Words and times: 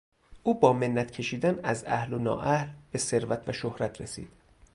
او 0.43 0.59
با 0.59 0.73
منت 0.73 1.11
کشیدن 1.11 1.59
از 1.65 1.83
اهل 1.83 2.13
و 2.13 2.19
نااهل 2.19 2.67
به 2.91 2.97
ثروت 2.99 3.49
و 3.49 3.53
شهرت 3.53 4.01
رسید. 4.01 4.31